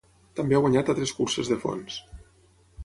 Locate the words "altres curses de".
0.93-1.59